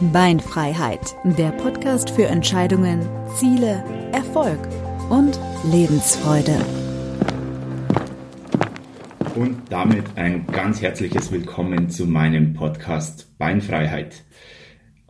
[0.00, 3.00] Beinfreiheit, der Podcast für Entscheidungen,
[3.34, 4.60] Ziele, Erfolg
[5.10, 5.40] und
[5.72, 6.56] Lebensfreude.
[9.34, 14.22] Und damit ein ganz herzliches Willkommen zu meinem Podcast Beinfreiheit.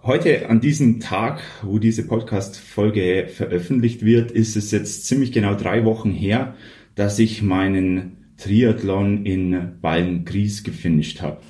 [0.02, 5.84] Heute an diesem Tag, wo diese Podcast-Folge veröffentlicht wird, ist es jetzt ziemlich genau drei
[5.84, 6.55] Wochen her,
[6.95, 11.42] dass ich meinen Triathlon in Ballengries gefinisht habe.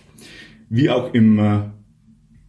[0.70, 1.77] Wie auch im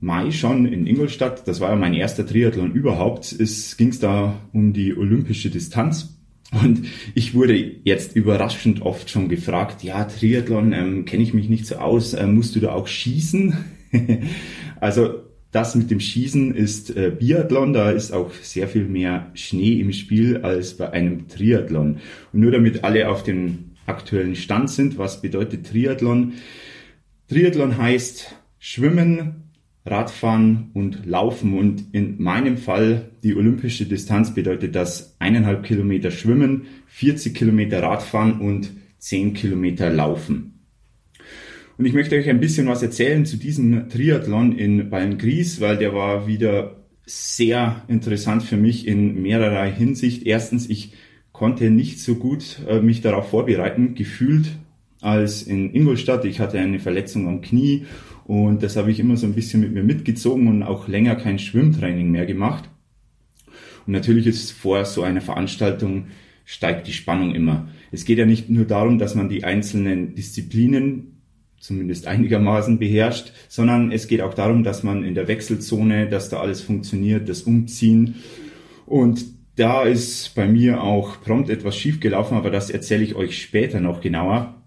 [0.01, 3.35] Mai schon in Ingolstadt, das war ja mein erster Triathlon überhaupt,
[3.77, 6.15] ging es da um die olympische Distanz.
[6.51, 11.67] Und ich wurde jetzt überraschend oft schon gefragt, ja, Triathlon, ähm, kenne ich mich nicht
[11.67, 13.53] so aus, äh, musst du da auch schießen?
[14.79, 15.15] also
[15.51, 19.91] das mit dem Schießen ist äh, Biathlon, da ist auch sehr viel mehr Schnee im
[19.91, 21.97] Spiel als bei einem Triathlon.
[22.31, 26.33] Und nur damit alle auf dem aktuellen Stand sind, was bedeutet Triathlon?
[27.27, 29.38] Triathlon heißt Schwimmen,
[29.85, 31.57] Radfahren und Laufen.
[31.57, 38.39] Und in meinem Fall, die olympische Distanz bedeutet das eineinhalb Kilometer Schwimmen, 40 Kilometer Radfahren
[38.39, 40.59] und 10 Kilometer Laufen.
[41.77, 45.93] Und ich möchte euch ein bisschen was erzählen zu diesem Triathlon in Bayern-Gries, weil der
[45.93, 50.27] war wieder sehr interessant für mich in mehrerer Hinsicht.
[50.27, 50.93] Erstens, ich
[51.31, 54.57] konnte nicht so gut äh, mich darauf vorbereiten, gefühlt
[54.99, 56.25] als in Ingolstadt.
[56.25, 57.85] Ich hatte eine Verletzung am Knie
[58.29, 61.39] und das habe ich immer so ein bisschen mit mir mitgezogen und auch länger kein
[61.39, 62.69] Schwimmtraining mehr gemacht.
[63.87, 66.09] Und natürlich ist vor so einer Veranstaltung
[66.45, 67.69] steigt die Spannung immer.
[67.91, 71.23] Es geht ja nicht nur darum, dass man die einzelnen Disziplinen
[71.59, 76.39] zumindest einigermaßen beherrscht, sondern es geht auch darum, dass man in der Wechselzone, dass da
[76.39, 78.17] alles funktioniert, das Umziehen.
[78.85, 83.79] Und da ist bei mir auch prompt etwas schiefgelaufen, aber das erzähle ich euch später
[83.79, 84.58] noch genauer.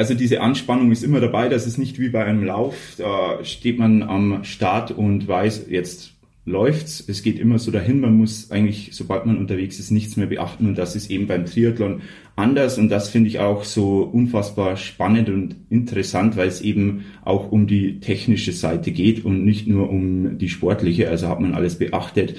[0.00, 1.50] Also diese Anspannung ist immer dabei.
[1.50, 2.94] Das ist nicht wie bei einem Lauf.
[2.96, 6.14] Da steht man am Start und weiß, jetzt
[6.46, 7.04] läuft's.
[7.06, 8.00] Es geht immer so dahin.
[8.00, 10.66] Man muss eigentlich, sobald man unterwegs ist, nichts mehr beachten.
[10.66, 12.00] Und das ist eben beim Triathlon
[12.34, 12.78] anders.
[12.78, 17.66] Und das finde ich auch so unfassbar spannend und interessant, weil es eben auch um
[17.66, 21.10] die technische Seite geht und nicht nur um die sportliche.
[21.10, 22.36] Also hat man alles beachtet.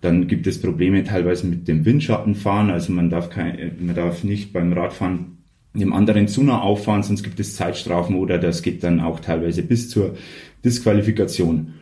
[0.00, 2.70] Dann gibt es Probleme teilweise mit dem Windschattenfahren.
[2.70, 5.39] Also man darf kein, man darf nicht beim Radfahren
[5.74, 9.62] dem anderen zu nah auffahren, sonst gibt es Zeitstrafen oder das geht dann auch teilweise
[9.62, 10.16] bis zur
[10.64, 11.74] Disqualifikation.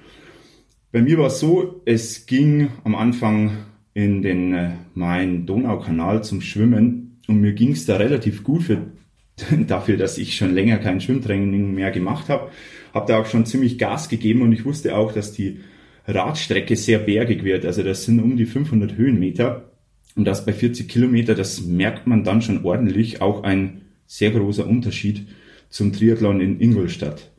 [0.92, 3.52] Bei mir war es so, es ging am Anfang
[3.94, 8.86] in den äh, Main-Donau-Kanal zum Schwimmen und mir ging es da relativ gut für,
[9.66, 12.50] dafür, dass ich schon länger kein Schwimmtraining mehr gemacht habe.
[12.94, 15.60] Habe da auch schon ziemlich Gas gegeben und ich wusste auch, dass die
[16.06, 17.66] Radstrecke sehr bergig wird.
[17.66, 19.70] Also das sind um die 500 Höhenmeter.
[20.18, 24.66] Und das bei 40 Kilometer, das merkt man dann schon ordentlich, auch ein sehr großer
[24.66, 25.28] Unterschied
[25.70, 27.30] zum Triathlon in Ingolstadt.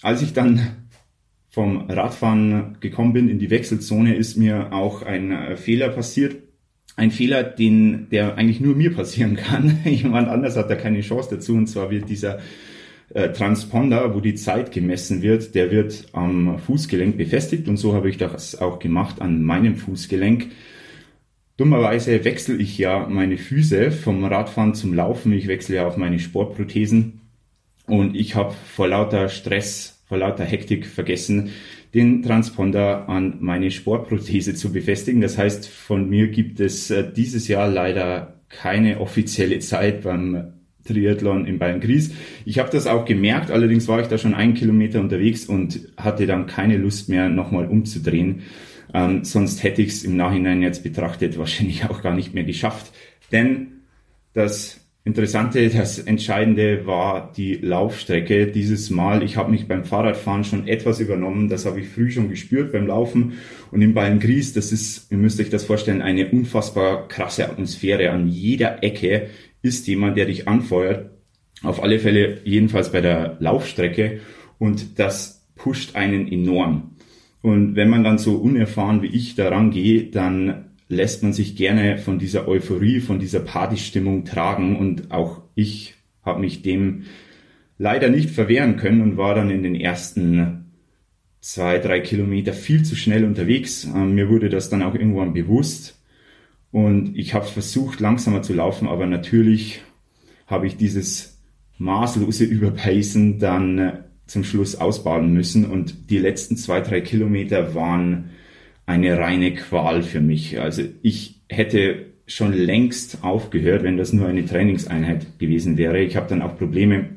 [0.00, 0.60] Als ich dann
[1.50, 6.36] vom Radfahren gekommen bin in die Wechselzone, ist mir auch ein äh, Fehler passiert.
[6.94, 9.80] Ein Fehler, den, der eigentlich nur mir passieren kann.
[9.84, 11.54] Jemand anders hat da keine Chance dazu.
[11.54, 12.38] Und zwar wird dieser
[13.12, 17.66] äh, Transponder, wo die Zeit gemessen wird, der wird am Fußgelenk befestigt.
[17.66, 20.46] Und so habe ich das auch gemacht an meinem Fußgelenk.
[21.62, 25.32] Dummerweise wechsle ich ja meine Füße vom Radfahren zum Laufen.
[25.32, 27.20] Ich wechsle ja auf meine Sportprothesen.
[27.86, 31.50] Und ich habe vor lauter Stress, vor lauter Hektik vergessen,
[31.94, 35.20] den Transponder an meine Sportprothese zu befestigen.
[35.20, 41.46] Das heißt, von mir gibt es äh, dieses Jahr leider keine offizielle Zeit beim Triathlon
[41.46, 42.10] in Bayern-Gries.
[42.44, 46.26] Ich habe das auch gemerkt, allerdings war ich da schon einen Kilometer unterwegs und hatte
[46.26, 48.42] dann keine Lust mehr, nochmal umzudrehen.
[48.94, 52.92] Ähm, sonst hätte ich es im Nachhinein jetzt betrachtet wahrscheinlich auch gar nicht mehr geschafft.
[53.30, 53.82] Denn
[54.34, 58.46] das Interessante, das Entscheidende war die Laufstrecke.
[58.46, 61.48] Dieses Mal, ich habe mich beim Fahrradfahren schon etwas übernommen.
[61.48, 63.32] Das habe ich früh schon gespürt beim Laufen.
[63.72, 68.10] Und in Bayern-Gries, das ist, ihr müsst euch das vorstellen, eine unfassbar krasse Atmosphäre.
[68.10, 69.26] An jeder Ecke
[69.60, 71.10] ist jemand, der dich anfeuert.
[71.64, 74.20] Auf alle Fälle, jedenfalls bei der Laufstrecke.
[74.58, 76.91] Und das pusht einen enorm.
[77.42, 81.98] Und wenn man dann so unerfahren wie ich daran gehe, dann lässt man sich gerne
[81.98, 84.76] von dieser Euphorie, von dieser Partystimmung tragen.
[84.76, 87.04] Und auch ich habe mich dem
[87.78, 90.62] leider nicht verwehren können und war dann in den ersten
[91.40, 93.84] zwei, drei Kilometer viel zu schnell unterwegs.
[93.84, 96.00] Ähm, mir wurde das dann auch irgendwann bewusst.
[96.70, 99.82] Und ich habe versucht, langsamer zu laufen, aber natürlich
[100.46, 101.42] habe ich dieses
[101.78, 105.64] maßlose Überpacen dann zum Schluss ausbaden müssen.
[105.64, 108.30] Und die letzten zwei, drei Kilometer waren
[108.86, 110.60] eine reine Qual für mich.
[110.60, 116.00] Also ich hätte schon längst aufgehört, wenn das nur eine Trainingseinheit gewesen wäre.
[116.00, 117.10] Ich habe dann auch Probleme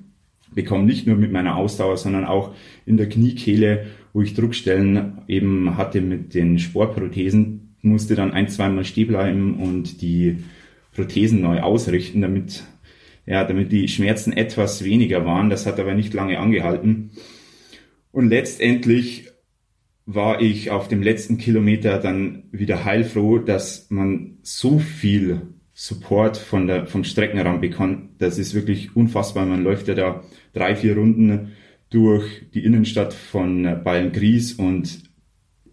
[0.53, 2.53] bekommen, nicht nur mit meiner Ausdauer, sondern auch
[2.85, 8.85] in der Kniekehle, wo ich Druckstellen eben hatte mit den Sportprothesen, musste dann ein, zweimal
[8.85, 10.37] stehen bleiben und die
[10.93, 12.63] Prothesen neu ausrichten, damit
[13.25, 15.49] ja, damit die Schmerzen etwas weniger waren.
[15.49, 17.11] Das hat aber nicht lange angehalten.
[18.11, 19.27] Und letztendlich
[20.05, 25.41] war ich auf dem letzten Kilometer dann wieder heilfroh, dass man so viel
[25.73, 28.21] Support von der, vom Streckenrand bekommt.
[28.21, 29.45] Das ist wirklich unfassbar.
[29.45, 30.23] Man läuft ja da
[30.53, 31.51] drei, vier Runden
[31.89, 35.03] durch die Innenstadt von Bayern-Gries und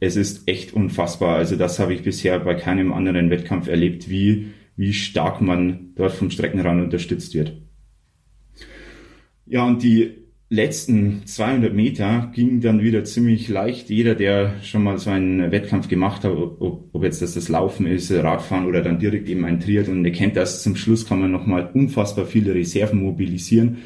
[0.01, 1.37] es ist echt unfassbar.
[1.37, 4.49] Also das habe ich bisher bei keinem anderen Wettkampf erlebt, wie
[4.83, 7.53] wie stark man dort vom Streckenrand unterstützt wird.
[9.47, 10.11] Ja, und die
[10.49, 13.91] letzten 200 Meter gingen dann wieder ziemlich leicht.
[13.91, 17.87] Jeder, der schon mal so einen Wettkampf gemacht hat, ob, ob jetzt das das Laufen
[17.87, 20.65] ist, Radfahren oder dann direkt eben ein Triathlon, der kennt das.
[20.65, 23.79] Zum Schluss kann man nochmal unfassbar viele Reserven mobilisieren.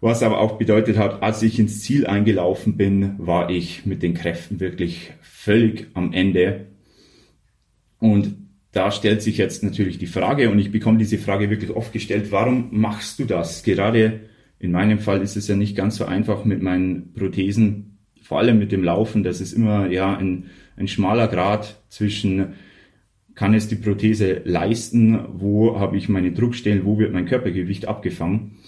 [0.00, 4.14] Was aber auch bedeutet hat, als ich ins Ziel eingelaufen bin, war ich mit den
[4.14, 6.68] Kräften wirklich völlig am Ende.
[7.98, 8.41] Und
[8.72, 12.32] da stellt sich jetzt natürlich die Frage, und ich bekomme diese Frage wirklich oft gestellt,
[12.32, 13.62] warum machst du das?
[13.62, 14.20] Gerade
[14.58, 18.58] in meinem Fall ist es ja nicht ganz so einfach mit meinen Prothesen, vor allem
[18.58, 19.22] mit dem Laufen.
[19.22, 20.46] Das ist immer ja ein,
[20.76, 22.54] ein schmaler Grad zwischen,
[23.34, 28.58] kann es die Prothese leisten, wo habe ich meine Druckstellen, wo wird mein Körpergewicht abgefangen.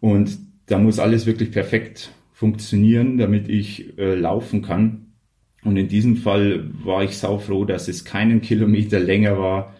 [0.00, 5.13] Und da muss alles wirklich perfekt funktionieren, damit ich äh, laufen kann.
[5.64, 9.74] Und in diesem Fall war ich saufroh, dass es keinen Kilometer länger war,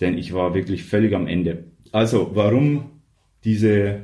[0.00, 1.64] denn ich war wirklich völlig am Ende.
[1.90, 2.90] Also, warum
[3.44, 4.02] diese,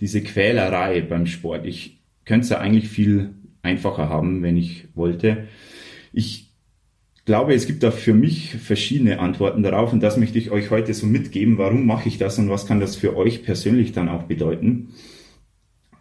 [0.00, 1.66] diese Quälerei beim Sport?
[1.66, 5.48] Ich könnte es ja eigentlich viel einfacher haben, wenn ich wollte.
[6.12, 6.50] Ich
[7.24, 10.94] glaube, es gibt da für mich verschiedene Antworten darauf und das möchte ich euch heute
[10.94, 11.58] so mitgeben.
[11.58, 14.90] Warum mache ich das und was kann das für euch persönlich dann auch bedeuten?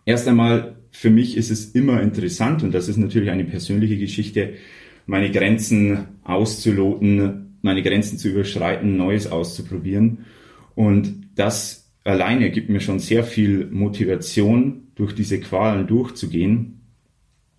[0.05, 4.53] Erst einmal für mich ist es immer interessant, und das ist natürlich eine persönliche Geschichte,
[5.07, 10.25] meine Grenzen auszuloten, meine Grenzen zu überschreiten, Neues auszuprobieren.
[10.75, 16.81] Und das alleine gibt mir schon sehr viel Motivation, durch diese Qualen durchzugehen.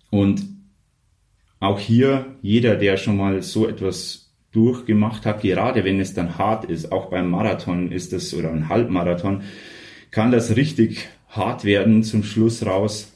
[0.09, 0.41] Und
[1.59, 6.63] auch hier, jeder, der schon mal so etwas durchgemacht hat, gerade wenn es dann hart
[6.65, 9.41] ist, auch beim Marathon ist das oder ein Halbmarathon,
[10.11, 13.11] kann das richtig hart werden zum Schluss raus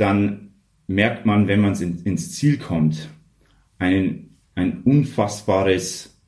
[0.00, 0.52] dann
[0.86, 3.08] merkt man, wenn man in, ins Ziel kommt,
[3.78, 6.20] ein, ein unfassbares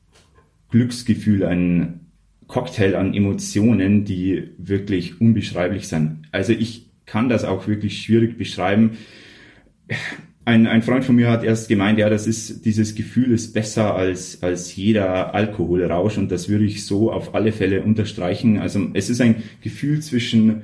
[0.69, 1.99] Glücksgefühl, ein
[2.47, 6.23] Cocktail an Emotionen, die wirklich unbeschreiblich sind.
[6.31, 8.91] Also ich kann das auch wirklich schwierig beschreiben.
[10.45, 13.95] Ein, ein Freund von mir hat erst gemeint, ja, das ist, dieses Gefühl ist besser
[13.95, 18.57] als, als jeder Alkoholrausch und das würde ich so auf alle Fälle unterstreichen.
[18.57, 20.63] Also es ist ein Gefühl zwischen,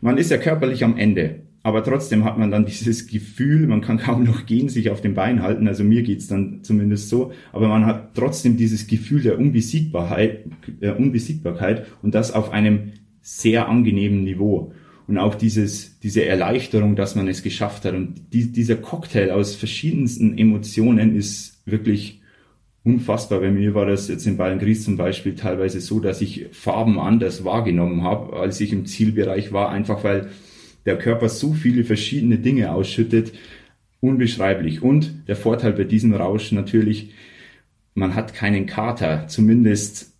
[0.00, 3.98] man ist ja körperlich am Ende aber trotzdem hat man dann dieses Gefühl, man kann
[3.98, 7.68] kaum noch gehen, sich auf den Beinen halten, also mir geht's dann zumindest so, aber
[7.68, 10.44] man hat trotzdem dieses Gefühl der Unbesiegbarkeit,
[10.80, 14.72] der Unbesiegbarkeit und das auf einem sehr angenehmen Niveau.
[15.06, 17.94] Und auch dieses, diese Erleichterung, dass man es geschafft hat.
[17.94, 22.20] Und die, dieser Cocktail aus verschiedensten Emotionen ist wirklich
[22.84, 23.40] unfassbar.
[23.40, 27.00] Bei mir war das jetzt in Bayern Gries zum Beispiel teilweise so, dass ich Farben
[27.00, 30.28] anders wahrgenommen habe, als ich im Zielbereich war, einfach weil
[30.86, 33.32] der Körper so viele verschiedene Dinge ausschüttet,
[34.00, 34.82] unbeschreiblich.
[34.82, 37.12] Und der Vorteil bei diesem Rausch natürlich,
[37.94, 40.12] man hat keinen Kater, zumindest,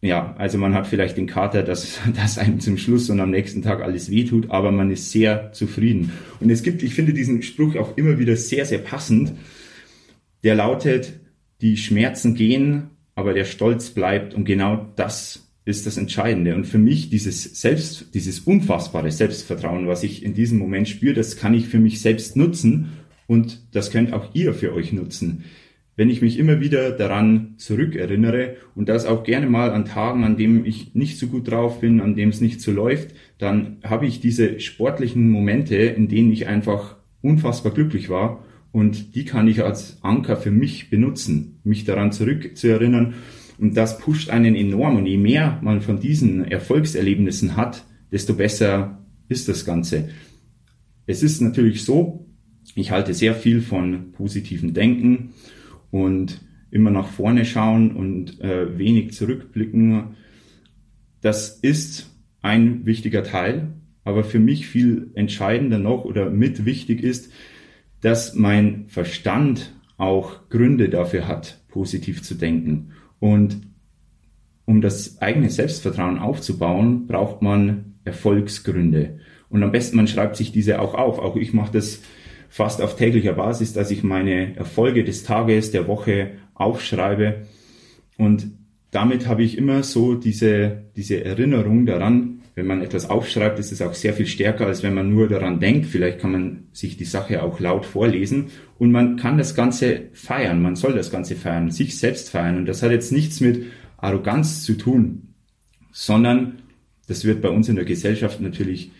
[0.00, 3.62] ja, also man hat vielleicht den Kater, dass, dass einem zum Schluss und am nächsten
[3.62, 6.12] Tag alles wehtut, aber man ist sehr zufrieden.
[6.40, 9.32] Und es gibt, ich finde diesen Spruch auch immer wieder sehr, sehr passend.
[10.42, 11.20] Der lautet,
[11.60, 16.54] die Schmerzen gehen, aber der Stolz bleibt und genau das ist das Entscheidende.
[16.54, 21.36] Und für mich dieses Selbst, dieses unfassbare Selbstvertrauen, was ich in diesem Moment spüre, das
[21.36, 22.92] kann ich für mich selbst nutzen
[23.26, 25.44] und das könnt auch ihr für euch nutzen.
[25.96, 30.36] Wenn ich mich immer wieder daran zurückerinnere und das auch gerne mal an Tagen, an
[30.36, 34.06] denen ich nicht so gut drauf bin, an dem es nicht so läuft, dann habe
[34.06, 39.64] ich diese sportlichen Momente, in denen ich einfach unfassbar glücklich war und die kann ich
[39.64, 43.14] als Anker für mich benutzen, mich daran zurückzuerinnern
[43.58, 44.96] und das pusht einen enorm.
[44.96, 50.10] Und je mehr man von diesen Erfolgserlebnissen hat, desto besser ist das Ganze.
[51.06, 52.26] Es ist natürlich so,
[52.78, 55.30] Ich halte sehr viel von positivem Denken
[55.90, 60.16] und immer nach vorne schauen und äh, wenig zurückblicken.
[61.22, 63.72] Das ist ein wichtiger Teil,
[64.04, 67.32] aber für mich viel entscheidender noch oder mit wichtig ist,
[68.02, 72.92] dass mein Verstand auch Gründe dafür hat, positiv zu denken.
[73.20, 73.60] Und
[74.64, 79.20] um das eigene Selbstvertrauen aufzubauen, braucht man Erfolgsgründe.
[79.48, 81.18] Und am besten, man schreibt sich diese auch auf.
[81.18, 82.00] Auch ich mache das
[82.48, 87.46] fast auf täglicher Basis, dass ich meine Erfolge des Tages, der Woche aufschreibe.
[88.16, 88.50] Und
[88.90, 92.25] damit habe ich immer so diese, diese Erinnerung daran,
[92.56, 95.60] wenn man etwas aufschreibt, ist es auch sehr viel stärker, als wenn man nur daran
[95.60, 95.86] denkt.
[95.86, 98.46] Vielleicht kann man sich die Sache auch laut vorlesen
[98.78, 100.60] und man kann das Ganze feiern.
[100.60, 102.56] Man soll das Ganze feiern, sich selbst feiern.
[102.56, 103.66] Und das hat jetzt nichts mit
[103.98, 105.34] Arroganz zu tun,
[105.92, 106.62] sondern
[107.06, 108.90] das wird bei uns in der Gesellschaft natürlich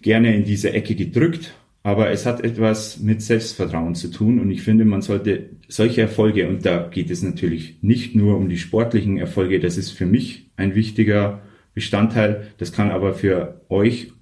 [0.00, 1.52] gerne in diese Ecke gedrückt
[1.84, 6.48] aber es hat etwas mit Selbstvertrauen zu tun und ich finde, man sollte solche Erfolge,
[6.48, 10.50] und da geht es natürlich nicht nur um die sportlichen Erfolge, das ist für mich
[10.56, 11.42] ein wichtiger
[11.74, 14.12] Bestandteil, das kann aber für euch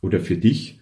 [0.00, 0.80] oder für dich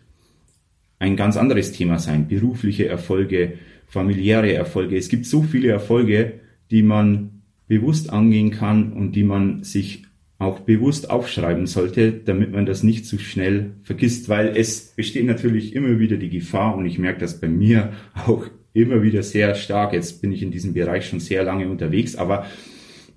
[0.99, 2.29] ein ganz anderes Thema sein.
[2.29, 3.55] Berufliche Erfolge,
[3.87, 4.97] familiäre Erfolge.
[4.97, 6.35] Es gibt so viele Erfolge,
[6.71, 10.05] die man bewusst angehen kann und die man sich
[10.39, 15.75] auch bewusst aufschreiben sollte, damit man das nicht zu schnell vergisst, weil es besteht natürlich
[15.75, 19.93] immer wieder die Gefahr und ich merke das bei mir auch immer wieder sehr stark.
[19.93, 22.47] Jetzt bin ich in diesem Bereich schon sehr lange unterwegs, aber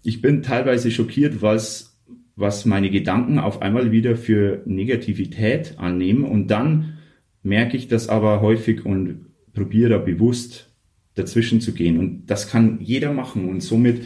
[0.04, 1.95] ich bin teilweise schockiert, was,
[2.36, 6.98] was meine Gedanken auf einmal wieder für Negativität annehmen und dann
[7.44, 10.74] merke ich das aber häufig und probiere da bewusst
[11.16, 14.02] dazwischen zu gehen und das kann jeder machen und somit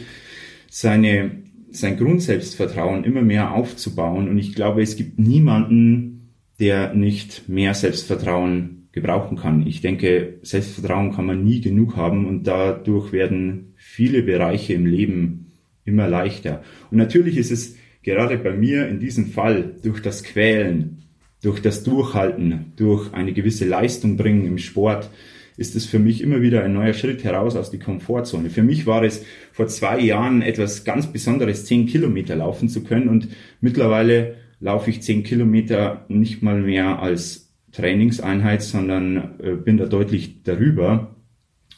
[0.68, 4.28] seine sein Grundselbstvertrauen immer mehr aufzubauen.
[4.28, 9.66] Und ich glaube, es gibt niemanden, der nicht mehr Selbstvertrauen gebrauchen kann.
[9.66, 15.46] Ich denke, Selbstvertrauen kann man nie genug haben und dadurch werden viele Bereiche im Leben
[15.84, 16.62] immer leichter.
[16.90, 21.02] Und natürlich ist es gerade bei mir in diesem Fall durch das Quälen,
[21.42, 25.10] durch das Durchhalten, durch eine gewisse Leistung bringen im Sport,
[25.56, 28.48] ist es für mich immer wieder ein neuer Schritt heraus aus der Komfortzone.
[28.48, 33.08] Für mich war es vor zwei Jahren etwas ganz Besonderes, zehn Kilometer laufen zu können
[33.08, 33.28] und
[33.60, 40.42] mittlerweile laufe ich zehn Kilometer nicht mal mehr als Trainingseinheit, sondern äh, bin da deutlich
[40.42, 41.16] darüber.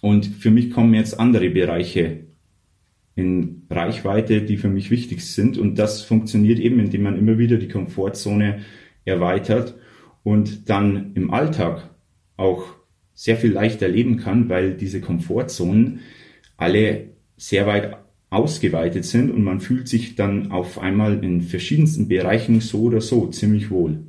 [0.00, 2.20] Und für mich kommen jetzt andere Bereiche
[3.14, 5.58] in Reichweite, die für mich wichtig sind.
[5.58, 8.60] Und das funktioniert eben, indem man immer wieder die Komfortzone
[9.04, 9.74] erweitert
[10.22, 11.90] und dann im Alltag
[12.36, 12.64] auch
[13.14, 16.00] sehr viel leichter leben kann, weil diese Komfortzonen
[16.56, 17.96] alle sehr weit
[18.30, 23.26] ausgeweitet sind und man fühlt sich dann auf einmal in verschiedensten Bereichen so oder so
[23.26, 24.00] ziemlich wohl.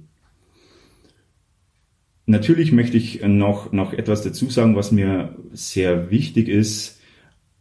[2.25, 7.01] Natürlich möchte ich noch, noch etwas dazu sagen, was mir sehr wichtig ist.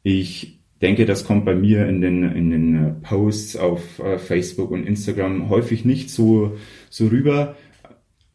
[0.05, 4.87] Ich denke, das kommt bei mir in den, in den Posts auf äh, Facebook und
[4.87, 6.59] Instagram häufig nicht so,
[6.91, 7.57] so rüber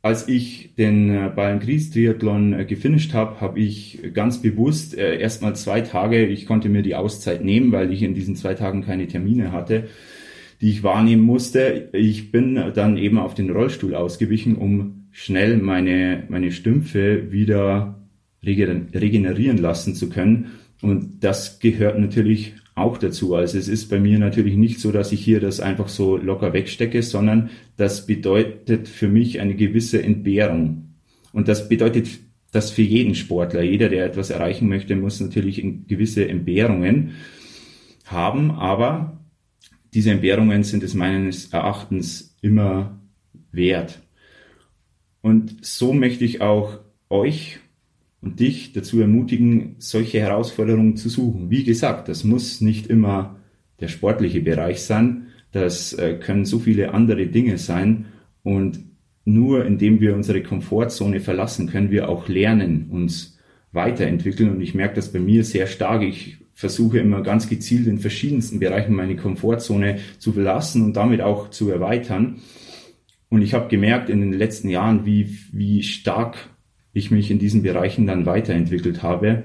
[0.08, 5.20] als ich den äh, Bayern Gries Triathlon äh, gefinisht habe, habe ich ganz bewusst äh,
[5.20, 8.84] erstmal zwei Tage, ich konnte mir die Auszeit nehmen, weil ich in diesen zwei Tagen
[8.84, 9.90] keine Termine hatte,
[10.62, 11.90] die ich wahrnehmen musste.
[11.92, 18.00] Ich bin dann eben auf den Rollstuhl ausgewichen, um schnell meine, meine Stümpfe wieder
[18.46, 20.52] regenerieren lassen zu können.
[20.82, 23.36] Und das gehört natürlich auch dazu.
[23.36, 26.54] Also es ist bei mir natürlich nicht so, dass ich hier das einfach so locker
[26.54, 30.94] wegstecke, sondern das bedeutet für mich eine gewisse Entbehrung.
[31.34, 32.08] Und das bedeutet
[32.52, 33.64] das für jeden Sportler.
[33.64, 37.12] Jeder, der etwas erreichen möchte, muss natürlich gewisse Entbehrungen
[38.06, 39.20] haben, aber
[39.94, 43.02] diese Entbehrungen sind es meines Erachtens immer
[43.52, 44.00] wert.
[45.22, 46.80] Und so möchte ich auch
[47.10, 47.60] euch
[48.22, 51.50] und dich dazu ermutigen, solche Herausforderungen zu suchen.
[51.50, 53.38] Wie gesagt, das muss nicht immer
[53.80, 58.06] der sportliche Bereich sein, das äh, können so viele andere Dinge sein
[58.44, 58.80] und
[59.26, 63.38] nur indem wir unsere Komfortzone verlassen, können wir auch lernen, uns
[63.72, 66.02] weiterentwickeln und ich merke das bei mir sehr stark.
[66.02, 71.50] Ich versuche immer ganz gezielt in verschiedensten Bereichen meine Komfortzone zu verlassen und damit auch
[71.50, 72.40] zu erweitern.
[73.30, 76.38] Und ich habe gemerkt in den letzten Jahren, wie, wie stark
[76.98, 79.44] ich mich in diesen Bereichen dann weiterentwickelt habe.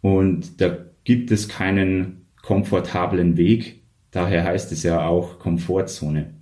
[0.00, 3.82] Und da gibt es keinen komfortablen Weg.
[4.10, 6.34] Daher heißt es ja auch Komfortzone.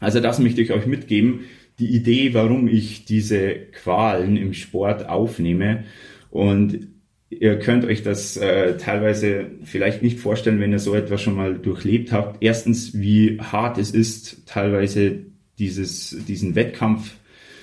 [0.00, 1.40] Also das möchte ich euch mitgeben.
[1.78, 5.84] Die Idee, warum ich diese Qualen im Sport aufnehme.
[6.30, 6.88] Und
[7.30, 11.54] ihr könnt euch das äh, teilweise vielleicht nicht vorstellen, wenn ihr so etwas schon mal
[11.54, 12.42] durchlebt habt.
[12.42, 15.20] Erstens, wie hart es ist, teilweise
[15.58, 17.14] dieses, diesen Wettkampf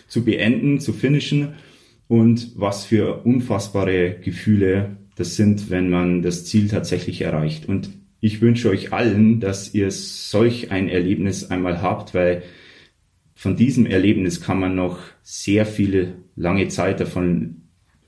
[0.08, 1.56] zu beenden, zu finishen
[2.08, 7.68] und was für unfassbare Gefühle das sind, wenn man das Ziel tatsächlich erreicht.
[7.68, 12.44] Und ich wünsche euch allen, dass ihr solch ein Erlebnis einmal habt, weil
[13.34, 17.62] von diesem Erlebnis kann man noch sehr viele lange Zeit davon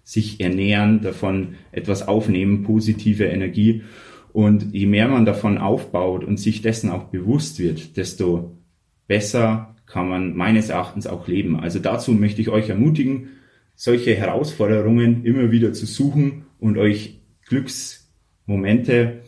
[0.03, 3.83] sich ernähren, davon etwas aufnehmen, positive Energie.
[4.31, 8.57] Und je mehr man davon aufbaut und sich dessen auch bewusst wird, desto
[9.07, 11.59] besser kann man meines Erachtens auch leben.
[11.59, 13.29] Also dazu möchte ich euch ermutigen,
[13.77, 19.21] solche Herausforderungen immer wieder zu suchen und euch Glücksmomente,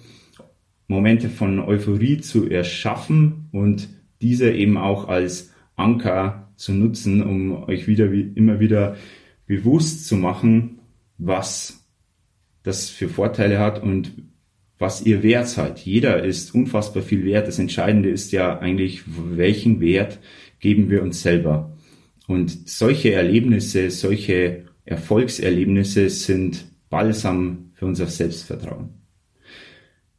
[0.88, 3.89] Momente von Euphorie zu erschaffen und
[4.22, 8.98] diese eben auch als Anker zu nutzen, um euch wieder immer wieder
[9.46, 10.79] bewusst zu machen,
[11.20, 11.88] was
[12.63, 14.13] das für Vorteile hat und
[14.79, 15.79] was ihr Wert seid.
[15.79, 17.48] Jeder ist unfassbar viel wert.
[17.48, 20.20] Das Entscheidende ist ja eigentlich, welchen Wert
[20.60, 21.77] geben wir uns selber.
[22.29, 28.89] Und solche Erlebnisse, solche Erfolgserlebnisse sind Balsam für unser Selbstvertrauen.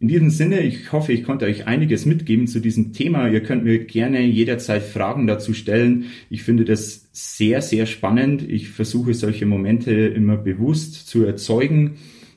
[0.01, 3.29] In diesem Sinne, ich hoffe, ich konnte euch einiges mitgeben zu diesem Thema.
[3.29, 6.07] Ihr könnt mir gerne jederzeit Fragen dazu stellen.
[6.31, 8.43] Ich finde das sehr, sehr spannend.
[8.43, 11.93] Ich versuche solche Momente immer bewusst zu erzeugen